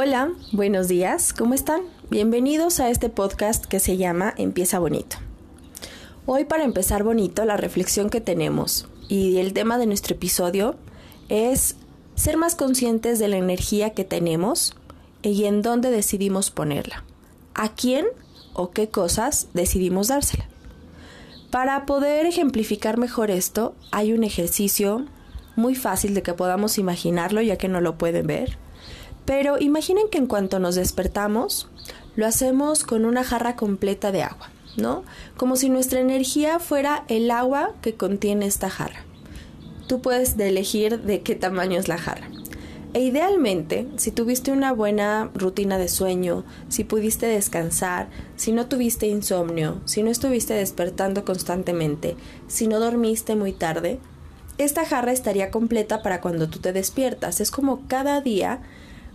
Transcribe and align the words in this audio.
Hola, 0.00 0.30
buenos 0.52 0.86
días, 0.86 1.32
¿cómo 1.32 1.54
están? 1.54 1.80
Bienvenidos 2.08 2.78
a 2.78 2.88
este 2.88 3.08
podcast 3.08 3.66
que 3.66 3.80
se 3.80 3.96
llama 3.96 4.32
Empieza 4.36 4.78
Bonito. 4.78 5.16
Hoy 6.24 6.44
para 6.44 6.62
empezar 6.62 7.02
bonito, 7.02 7.44
la 7.44 7.56
reflexión 7.56 8.08
que 8.08 8.20
tenemos 8.20 8.86
y 9.08 9.38
el 9.38 9.52
tema 9.54 9.76
de 9.76 9.86
nuestro 9.86 10.14
episodio 10.14 10.76
es 11.28 11.74
ser 12.14 12.36
más 12.36 12.54
conscientes 12.54 13.18
de 13.18 13.26
la 13.26 13.38
energía 13.38 13.90
que 13.90 14.04
tenemos 14.04 14.76
y 15.22 15.46
en 15.46 15.62
dónde 15.62 15.90
decidimos 15.90 16.52
ponerla. 16.52 17.02
¿A 17.54 17.74
quién 17.74 18.06
o 18.52 18.70
qué 18.70 18.90
cosas 18.90 19.48
decidimos 19.52 20.06
dársela? 20.06 20.46
Para 21.50 21.86
poder 21.86 22.24
ejemplificar 22.24 22.98
mejor 22.98 23.32
esto, 23.32 23.74
hay 23.90 24.12
un 24.12 24.22
ejercicio 24.22 25.06
muy 25.56 25.74
fácil 25.74 26.14
de 26.14 26.22
que 26.22 26.34
podamos 26.34 26.78
imaginarlo 26.78 27.42
ya 27.42 27.58
que 27.58 27.66
no 27.66 27.80
lo 27.80 27.98
pueden 27.98 28.28
ver 28.28 28.58
pero 29.28 29.58
imaginen 29.58 30.08
que 30.08 30.16
en 30.16 30.26
cuanto 30.26 30.58
nos 30.58 30.74
despertamos, 30.74 31.68
lo 32.16 32.26
hacemos 32.26 32.82
con 32.82 33.04
una 33.04 33.24
jarra 33.24 33.56
completa 33.56 34.10
de 34.10 34.22
agua, 34.22 34.48
¿no? 34.78 35.04
Como 35.36 35.56
si 35.56 35.68
nuestra 35.68 36.00
energía 36.00 36.58
fuera 36.58 37.04
el 37.08 37.30
agua 37.30 37.74
que 37.82 37.92
contiene 37.92 38.46
esta 38.46 38.70
jarra. 38.70 39.04
Tú 39.86 40.00
puedes 40.00 40.38
elegir 40.38 41.02
de 41.02 41.20
qué 41.20 41.34
tamaño 41.34 41.78
es 41.78 41.88
la 41.88 41.98
jarra. 41.98 42.30
E 42.94 43.00
idealmente, 43.02 43.86
si 43.96 44.12
tuviste 44.12 44.50
una 44.50 44.72
buena 44.72 45.30
rutina 45.34 45.76
de 45.76 45.88
sueño, 45.88 46.44
si 46.70 46.84
pudiste 46.84 47.26
descansar, 47.26 48.08
si 48.36 48.52
no 48.52 48.64
tuviste 48.64 49.08
insomnio, 49.08 49.82
si 49.84 50.02
no 50.02 50.08
estuviste 50.10 50.54
despertando 50.54 51.26
constantemente, 51.26 52.16
si 52.46 52.66
no 52.66 52.80
dormiste 52.80 53.36
muy 53.36 53.52
tarde, 53.52 54.00
esta 54.56 54.86
jarra 54.86 55.12
estaría 55.12 55.50
completa 55.50 56.02
para 56.02 56.22
cuando 56.22 56.48
tú 56.48 56.60
te 56.60 56.72
despiertas. 56.72 57.42
Es 57.42 57.50
como 57.50 57.86
cada 57.88 58.22
día 58.22 58.62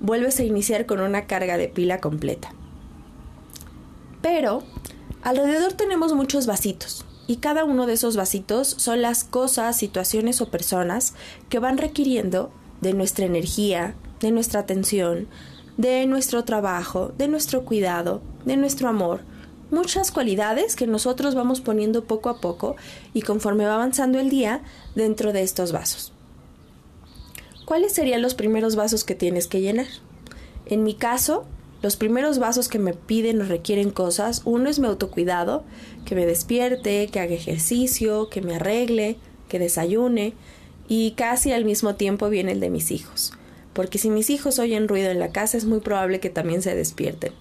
vuelves 0.00 0.38
a 0.40 0.44
iniciar 0.44 0.86
con 0.86 1.00
una 1.00 1.26
carga 1.26 1.56
de 1.56 1.68
pila 1.68 2.00
completa. 2.00 2.52
Pero 4.22 4.62
alrededor 5.22 5.72
tenemos 5.72 6.12
muchos 6.12 6.46
vasitos 6.46 7.04
y 7.26 7.36
cada 7.36 7.64
uno 7.64 7.86
de 7.86 7.92
esos 7.92 8.16
vasitos 8.16 8.68
son 8.68 9.02
las 9.02 9.24
cosas, 9.24 9.76
situaciones 9.76 10.40
o 10.40 10.50
personas 10.50 11.14
que 11.48 11.58
van 11.58 11.78
requiriendo 11.78 12.50
de 12.80 12.94
nuestra 12.94 13.26
energía, 13.26 13.94
de 14.20 14.30
nuestra 14.30 14.60
atención, 14.60 15.28
de 15.76 16.06
nuestro 16.06 16.44
trabajo, 16.44 17.12
de 17.18 17.28
nuestro 17.28 17.64
cuidado, 17.64 18.22
de 18.44 18.56
nuestro 18.56 18.88
amor, 18.88 19.20
muchas 19.70 20.10
cualidades 20.10 20.74
que 20.74 20.86
nosotros 20.86 21.34
vamos 21.34 21.60
poniendo 21.60 22.04
poco 22.04 22.30
a 22.30 22.40
poco 22.40 22.76
y 23.12 23.22
conforme 23.22 23.66
va 23.66 23.74
avanzando 23.74 24.18
el 24.18 24.30
día 24.30 24.62
dentro 24.94 25.32
de 25.32 25.42
estos 25.42 25.72
vasos. 25.72 26.12
¿Cuáles 27.68 27.92
serían 27.92 28.22
los 28.22 28.32
primeros 28.32 28.76
vasos 28.76 29.04
que 29.04 29.14
tienes 29.14 29.46
que 29.46 29.60
llenar? 29.60 29.88
En 30.64 30.84
mi 30.84 30.94
caso, 30.94 31.44
los 31.82 31.96
primeros 31.96 32.38
vasos 32.38 32.66
que 32.66 32.78
me 32.78 32.94
piden 32.94 33.42
o 33.42 33.44
requieren 33.44 33.90
cosas, 33.90 34.40
uno 34.46 34.70
es 34.70 34.78
mi 34.78 34.86
autocuidado, 34.86 35.64
que 36.06 36.14
me 36.14 36.24
despierte, 36.24 37.08
que 37.08 37.20
haga 37.20 37.34
ejercicio, 37.34 38.30
que 38.30 38.40
me 38.40 38.54
arregle, 38.54 39.18
que 39.50 39.58
desayune, 39.58 40.32
y 40.88 41.10
casi 41.10 41.52
al 41.52 41.66
mismo 41.66 41.94
tiempo 41.94 42.30
viene 42.30 42.52
el 42.52 42.60
de 42.60 42.70
mis 42.70 42.90
hijos, 42.90 43.34
porque 43.74 43.98
si 43.98 44.08
mis 44.08 44.30
hijos 44.30 44.58
oyen 44.58 44.88
ruido 44.88 45.10
en 45.10 45.18
la 45.18 45.28
casa 45.28 45.58
es 45.58 45.66
muy 45.66 45.80
probable 45.80 46.20
que 46.20 46.30
también 46.30 46.62
se 46.62 46.74
despierten. 46.74 47.34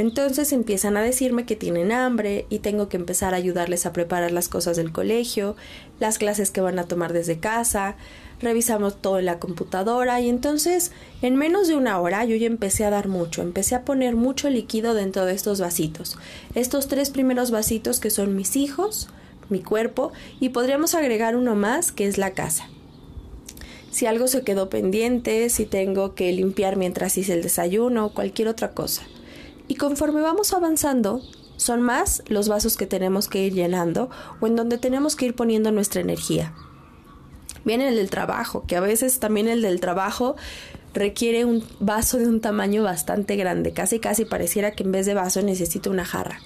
Entonces 0.00 0.54
empiezan 0.54 0.96
a 0.96 1.02
decirme 1.02 1.44
que 1.44 1.56
tienen 1.56 1.92
hambre 1.92 2.46
y 2.48 2.60
tengo 2.60 2.88
que 2.88 2.96
empezar 2.96 3.34
a 3.34 3.36
ayudarles 3.36 3.84
a 3.84 3.92
preparar 3.92 4.32
las 4.32 4.48
cosas 4.48 4.78
del 4.78 4.92
colegio, 4.92 5.56
las 5.98 6.16
clases 6.16 6.50
que 6.50 6.62
van 6.62 6.78
a 6.78 6.88
tomar 6.88 7.12
desde 7.12 7.38
casa, 7.38 7.96
revisamos 8.40 9.02
todo 9.02 9.18
en 9.18 9.26
la 9.26 9.38
computadora 9.38 10.18
y 10.22 10.30
entonces 10.30 10.92
en 11.20 11.36
menos 11.36 11.68
de 11.68 11.76
una 11.76 12.00
hora 12.00 12.24
yo 12.24 12.34
ya 12.34 12.46
empecé 12.46 12.86
a 12.86 12.90
dar 12.90 13.08
mucho, 13.08 13.42
empecé 13.42 13.74
a 13.74 13.84
poner 13.84 14.16
mucho 14.16 14.48
líquido 14.48 14.94
dentro 14.94 15.26
de 15.26 15.34
estos 15.34 15.60
vasitos. 15.60 16.16
Estos 16.54 16.88
tres 16.88 17.10
primeros 17.10 17.50
vasitos 17.50 18.00
que 18.00 18.08
son 18.08 18.34
mis 18.34 18.56
hijos, 18.56 19.10
mi 19.50 19.60
cuerpo 19.60 20.12
y 20.40 20.48
podríamos 20.48 20.94
agregar 20.94 21.36
uno 21.36 21.56
más 21.56 21.92
que 21.92 22.06
es 22.06 22.16
la 22.16 22.30
casa. 22.30 22.70
Si 23.90 24.06
algo 24.06 24.28
se 24.28 24.44
quedó 24.44 24.70
pendiente, 24.70 25.50
si 25.50 25.66
tengo 25.66 26.14
que 26.14 26.32
limpiar 26.32 26.76
mientras 26.76 27.18
hice 27.18 27.34
el 27.34 27.42
desayuno 27.42 28.06
o 28.06 28.14
cualquier 28.14 28.48
otra 28.48 28.72
cosa. 28.72 29.02
Y 29.70 29.76
conforme 29.76 30.20
vamos 30.20 30.52
avanzando, 30.52 31.22
son 31.56 31.80
más 31.80 32.24
los 32.26 32.48
vasos 32.48 32.76
que 32.76 32.88
tenemos 32.88 33.28
que 33.28 33.46
ir 33.46 33.54
llenando 33.54 34.10
o 34.40 34.48
en 34.48 34.56
donde 34.56 34.78
tenemos 34.78 35.14
que 35.14 35.26
ir 35.26 35.36
poniendo 35.36 35.70
nuestra 35.70 36.00
energía. 36.00 36.52
Viene 37.64 37.86
el 37.86 37.94
del 37.94 38.10
trabajo, 38.10 38.64
que 38.66 38.74
a 38.74 38.80
veces 38.80 39.20
también 39.20 39.46
el 39.46 39.62
del 39.62 39.78
trabajo 39.78 40.34
requiere 40.92 41.44
un 41.44 41.64
vaso 41.78 42.18
de 42.18 42.26
un 42.26 42.40
tamaño 42.40 42.82
bastante 42.82 43.36
grande, 43.36 43.70
casi 43.72 44.00
casi 44.00 44.24
pareciera 44.24 44.72
que 44.72 44.82
en 44.82 44.90
vez 44.90 45.06
de 45.06 45.14
vaso 45.14 45.40
necesito 45.40 45.88
una 45.88 46.04
jarra. 46.04 46.40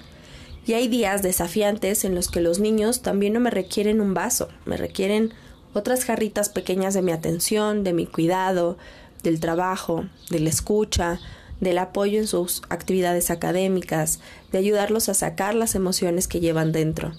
Y 0.67 0.75
hay 0.75 0.89
días 0.89 1.23
desafiantes 1.23 2.05
en 2.05 2.15
los 2.15 2.29
que 2.29 2.43
los 2.43 2.59
niños 2.59 3.01
también 3.01 3.33
no 3.33 3.41
me 3.41 3.51
requieren 3.51 4.03
un 4.03 4.13
vaso, 4.13 4.51
me 4.67 4.77
requieren 4.77 5.33
otras 5.73 6.05
jarritas 6.05 6.51
pequeñas 6.51 6.93
de 6.93 7.01
mi 7.01 7.13
atención, 7.13 7.85
de 7.85 7.95
mi 7.95 8.05
cuidado, 8.05 8.77
del 9.23 9.41
trabajo, 9.41 10.05
de 10.29 10.41
la 10.41 10.51
escucha, 10.51 11.21
del 11.61 11.79
apoyo 11.79 12.19
en 12.19 12.27
sus 12.27 12.63
actividades 12.69 13.31
académicas, 13.31 14.21
de 14.53 14.59
ayudarlos 14.59 15.09
a 15.09 15.15
sacar 15.15 15.55
las 15.55 15.75
emociones 15.75 16.29
que 16.29 16.41
llevan 16.41 16.73
dentro 16.73 17.13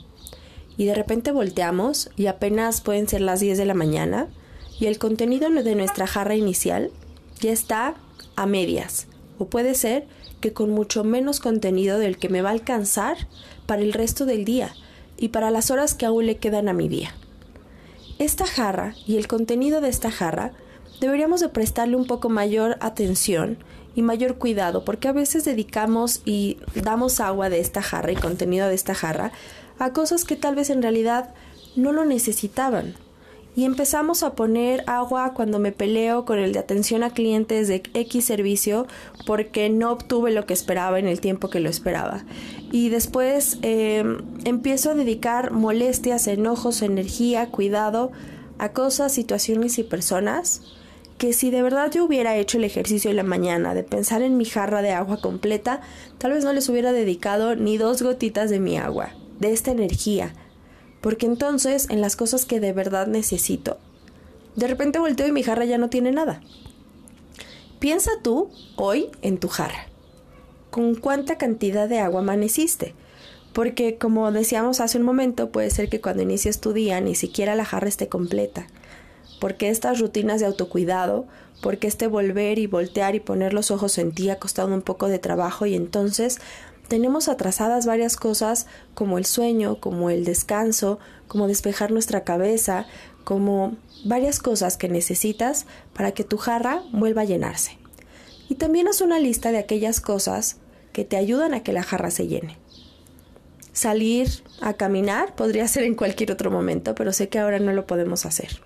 y 0.78 0.86
de 0.86 0.96
repente 0.96 1.32
volteamos 1.32 2.10
y 2.16 2.28
apenas 2.28 2.82
pueden 2.82 3.08
ser 3.08 3.22
las 3.22 3.40
10 3.40 3.58
de 3.58 3.66
la 3.66 3.74
mañana 3.74 4.28
y 4.80 4.88
el 4.88 4.98
contenido 4.98 5.50
de 5.50 5.76
nuestra 5.76 6.08
jarra 6.08 6.36
inicial 6.36 6.92
ya 7.40 7.52
está 7.52 7.96
a 8.36 8.46
medias 8.46 9.08
o 9.40 9.46
puede 9.46 9.76
ser 9.76 10.06
que 10.42 10.54
con 10.54 10.70
mucho 10.70 11.04
menos 11.04 11.40
contenido 11.40 11.98
del 11.98 12.18
que 12.18 12.30
me 12.30 12.42
va 12.42 12.50
a 12.50 12.54
alcanzar 12.54 13.18
para 13.66 13.82
el 13.82 13.94
resto 13.94 14.26
del 14.26 14.46
día 14.46 14.74
y 15.18 15.30
para 15.30 15.52
las 15.52 15.72
horas 15.72 15.94
que 15.94 16.06
aún 16.06 16.26
le 16.26 16.38
quedan 16.38 16.68
a 16.68 16.74
mi 16.74 16.90
día. 16.90 17.16
Esta 18.20 18.46
jarra 18.46 18.96
y 19.08 19.18
el 19.18 19.28
contenido 19.28 19.82
de 19.82 19.90
esta 19.90 20.12
jarra 20.12 20.52
deberíamos 21.00 21.40
de 21.40 21.50
prestarle 21.50 21.96
un 21.96 22.06
poco 22.06 22.30
mayor 22.30 22.78
atención 22.80 23.58
y 23.96 24.02
mayor 24.02 24.36
cuidado 24.36 24.86
porque 24.86 25.08
a 25.08 25.14
veces 25.14 25.46
dedicamos 25.46 26.22
y 26.26 26.58
damos 26.76 27.20
agua 27.20 27.50
de 27.50 27.60
esta 27.60 27.82
jarra 27.82 28.12
y 28.12 28.16
contenido 28.16 28.68
de 28.68 28.76
esta 28.76 28.94
jarra 28.94 29.32
a 29.80 29.94
cosas 29.94 30.26
que 30.26 30.36
tal 30.36 30.56
vez 30.56 30.70
en 30.70 30.82
realidad 30.82 31.34
no 31.76 31.92
lo 31.92 32.06
necesitaban. 32.06 32.96
Y 33.58 33.64
empezamos 33.64 34.22
a 34.24 34.34
poner 34.34 34.84
agua 34.86 35.34
cuando 35.34 35.60
me 35.60 35.72
peleo 35.72 36.26
con 36.26 36.40
el 36.40 36.52
de 36.52 36.60
atención 36.60 37.04
a 37.04 37.12
clientes 37.12 37.70
de 37.70 37.84
X 37.94 38.26
servicio 38.26 38.86
porque 39.26 39.70
no 39.70 39.94
obtuve 39.94 40.32
lo 40.32 40.46
que 40.46 40.54
esperaba 40.54 41.00
en 41.00 41.08
el 41.08 41.22
tiempo 41.22 41.50
que 41.50 41.62
lo 41.62 41.70
esperaba. 41.70 42.26
Y 42.74 42.90
después 42.90 43.58
em, 43.62 44.18
empiezo 44.44 44.92
a 44.92 44.94
dedicar 44.94 45.52
molestias, 45.52 46.28
enojos, 46.28 46.82
energía, 46.82 47.50
cuidado 47.50 48.12
a 48.58 48.74
cosas, 48.74 49.14
situaciones 49.14 49.80
y 49.80 49.84
personas 49.84 50.62
que 51.18 51.34
si 51.34 51.50
de 51.50 51.62
verdad 51.62 51.92
yo 51.92 52.06
hubiera 52.06 52.36
hecho 52.36 52.58
el 52.58 52.64
ejercicio 52.66 53.10
en 53.10 53.18
la 53.18 53.24
mañana 53.24 53.74
de 53.74 53.84
pensar 53.84 54.22
en 54.22 54.38
mi 54.38 54.46
jarra 54.46 54.82
de 54.82 54.92
agua 54.92 55.22
completa, 55.22 55.82
tal 56.18 56.34
vez 56.34 56.44
no 56.44 56.54
les 56.54 56.68
hubiera 56.68 56.92
dedicado 56.92 57.56
ni 57.56 57.78
dos 57.78 58.02
gotitas 58.02 58.50
de 58.50 58.60
mi 58.60 58.78
agua 58.78 59.14
de 59.40 59.54
esta 59.54 59.72
energía, 59.72 60.34
porque 61.02 61.26
entonces 61.26 61.88
en 61.90 62.02
las 62.02 62.16
cosas 62.16 62.46
que 62.46 62.60
de 62.60 62.74
verdad 62.74 63.08
necesito, 63.08 63.78
de 64.56 64.68
repente 64.68 65.00
volteo 65.00 65.28
y 65.28 65.32
mi 65.32 65.44
jarra 65.44 65.66
ya 65.66 65.78
no 65.78 65.90
tiene 65.90 66.12
nada. 66.12 66.42
Piensa 67.80 68.12
tú 68.24 68.50
hoy 68.78 69.10
en 69.22 69.38
tu 69.38 69.50
jarra. 69.50 69.88
¿Con 70.70 70.96
cuánta 70.96 71.38
cantidad 71.38 71.88
de 71.88 72.00
agua 72.00 72.22
amaneciste? 72.22 72.94
Porque 73.54 73.98
como 73.98 74.32
decíamos 74.32 74.80
hace 74.80 74.98
un 74.98 75.04
momento, 75.04 75.52
puede 75.52 75.70
ser 75.70 75.90
que 75.90 76.02
cuando 76.02 76.24
inicies 76.24 76.60
tu 76.60 76.74
día 76.74 77.00
ni 77.00 77.16
siquiera 77.16 77.56
la 77.56 77.66
jarra 77.66 77.88
esté 77.88 78.08
completa. 78.08 78.68
Porque 79.46 79.70
estas 79.70 80.00
rutinas 80.00 80.40
de 80.40 80.48
autocuidado, 80.48 81.28
porque 81.62 81.86
este 81.86 82.08
volver 82.08 82.58
y 82.58 82.66
voltear 82.66 83.14
y 83.14 83.20
poner 83.20 83.54
los 83.54 83.70
ojos 83.70 84.00
en 84.00 84.12
ti 84.12 84.32
ha 84.32 84.40
costado 84.40 84.74
un 84.74 84.82
poco 84.82 85.08
de 85.08 85.20
trabajo 85.20 85.68
y 85.68 85.76
entonces 85.76 86.40
tenemos 86.88 87.30
atrasadas 87.30 87.86
varias 87.86 88.18
cosas 88.18 88.66
como 88.96 89.20
el 89.20 89.26
sueño, 89.28 89.80
como 89.80 90.10
el 90.10 90.26
descanso, 90.26 90.98
como 91.28 91.48
despejar 91.48 91.92
nuestra 91.92 92.24
cabeza, 92.24 92.88
como 93.24 93.78
varias 94.04 94.40
cosas 94.40 94.78
que 94.78 94.90
necesitas 94.90 95.68
para 95.94 96.12
que 96.12 96.24
tu 96.24 96.38
jarra 96.38 96.82
vuelva 96.92 97.22
a 97.22 97.26
llenarse. 97.26 97.78
Y 98.50 98.56
también 98.56 98.88
haz 98.88 99.02
una 99.02 99.20
lista 99.20 99.52
de 99.52 99.60
aquellas 99.60 100.02
cosas 100.02 100.58
que 100.92 101.06
te 101.06 101.18
ayudan 101.18 101.54
a 101.54 101.62
que 101.62 101.72
la 101.72 101.84
jarra 101.84 102.10
se 102.10 102.26
llene. 102.26 102.58
Salir 103.74 104.28
a 104.62 104.74
caminar 104.74 105.36
podría 105.36 105.68
ser 105.68 105.84
en 105.84 105.94
cualquier 105.94 106.32
otro 106.32 106.50
momento, 106.50 106.96
pero 106.96 107.14
sé 107.14 107.30
que 107.30 107.38
ahora 107.38 107.60
no 107.60 107.74
lo 107.74 107.86
podemos 107.86 108.26
hacer. 108.26 108.60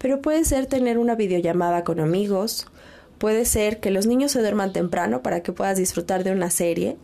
Pero 0.00 0.20
puede 0.20 0.44
ser 0.44 0.66
tener 0.66 0.98
una 0.98 1.14
videollamada 1.14 1.84
con 1.84 2.00
amigos, 2.00 2.66
puede 3.18 3.44
ser 3.44 3.78
que 3.78 3.92
los 3.92 4.06
niños 4.06 4.32
se 4.32 4.40
duerman 4.40 4.72
temprano 4.72 5.22
para 5.22 5.42
que 5.42 5.52
puedas 5.52 5.78
disfrutar 5.78 6.24
de 6.24 6.32
una 6.32 6.50
serie, 6.50 6.96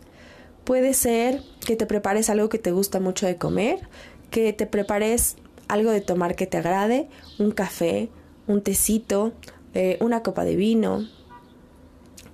Puede 0.67 0.93
ser 0.93 1.43
que 1.65 1.77
te 1.77 1.85
prepares 1.85 2.29
algo 2.29 2.49
que 2.49 2.59
te 2.59 2.73
gusta 2.73 2.99
mucho 2.99 3.25
de 3.25 3.37
comer, 3.37 3.87
que 4.31 4.51
te 4.51 4.65
prepares 4.65 5.37
algo 5.69 5.91
de 5.91 6.01
tomar 6.01 6.35
que 6.35 6.45
te 6.45 6.57
agrade, 6.57 7.07
un 7.39 7.51
café, 7.51 8.09
un 8.47 8.61
tecito, 8.61 9.31
eh, 9.73 9.97
una 10.01 10.23
copa 10.23 10.43
de 10.43 10.57
vino, 10.57 11.07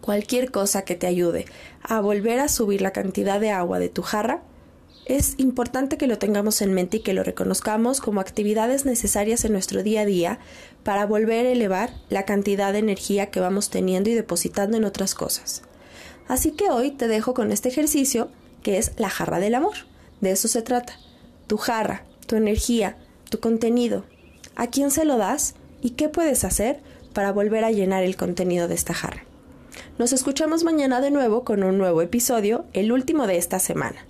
cualquier 0.02 0.50
cosa 0.50 0.84
que 0.84 0.96
te 0.96 1.06
ayude 1.06 1.46
a 1.84 2.02
volver 2.02 2.40
a 2.40 2.48
subir 2.48 2.82
la 2.82 2.90
cantidad 2.90 3.40
de 3.40 3.52
agua 3.52 3.78
de 3.78 3.90
tu 3.90 4.02
jarra, 4.02 4.42
es 5.06 5.36
importante 5.38 5.98
que 5.98 6.08
lo 6.08 6.18
tengamos 6.18 6.62
en 6.62 6.74
mente 6.74 6.98
y 6.98 7.00
que 7.02 7.14
lo 7.14 7.24
reconozcamos 7.24 8.00
como 8.00 8.22
actividades 8.22 8.86
necesarias 8.86 9.44
en 9.44 9.52
nuestro 9.52 9.84
día 9.84 10.02
a 10.02 10.06
día 10.06 10.40
para 10.84 11.06
volver 11.06 11.46
a 11.46 11.52
elevar 11.52 11.92
la 12.10 12.24
cantidad 12.24 12.72
de 12.72 12.80
energía 12.80 13.30
que 13.30 13.42
vamos 13.42 13.70
teniendo 13.70 14.10
y 14.10 14.14
depositando 14.14 14.78
en 14.78 14.86
otras 14.86 15.14
cosas. 15.14 15.64
Así 16.28 16.52
que 16.52 16.70
hoy 16.70 16.92
te 16.92 17.08
dejo 17.08 17.34
con 17.34 17.52
este 17.52 17.70
ejercicio 17.70 18.30
que 18.62 18.78
es 18.78 18.94
la 18.98 19.10
jarra 19.10 19.40
del 19.40 19.56
amor. 19.56 19.76
De 20.22 20.32
eso 20.32 20.48
se 20.48 20.62
trata. 20.62 20.98
Tu 21.48 21.58
jarra, 21.58 22.06
tu 22.28 22.38
energía, 22.38 22.98
tu 23.30 23.40
contenido. 23.40 24.06
¿A 24.56 24.68
quién 24.68 24.90
se 24.90 25.04
lo 25.04 25.18
das 25.18 25.56
y 25.82 25.92
qué 25.92 26.08
puedes 26.08 26.46
hacer 26.46 26.80
para 27.14 27.34
volver 27.34 27.66
a 27.66 27.72
llenar 27.72 28.04
el 28.04 28.16
contenido 28.16 28.70
de 28.70 28.76
esta 28.76 28.94
jarra? 28.94 29.26
Nos 29.98 30.14
escuchamos 30.14 30.64
mañana 30.64 31.02
de 31.02 31.12
nuevo 31.12 31.44
con 31.44 31.64
un 31.64 31.78
nuevo 31.78 32.02
episodio, 32.02 32.66
el 32.72 32.92
último 32.94 33.28
de 33.28 33.38
esta 33.38 33.60
semana. 33.60 34.06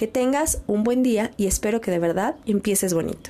Que 0.00 0.06
tengas 0.06 0.62
un 0.66 0.82
buen 0.82 1.02
día 1.02 1.30
y 1.36 1.46
espero 1.46 1.82
que 1.82 1.90
de 1.90 1.98
verdad 1.98 2.36
empieces 2.46 2.94
bonito. 2.94 3.28